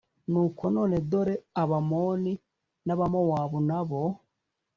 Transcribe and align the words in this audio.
nuko 0.31 0.63
none 0.75 0.95
dore 1.11 1.35
abamoni 1.61 2.33
n 2.85 2.87
abamowabu 2.93 3.57
n 3.67 3.71
abo 3.79 4.01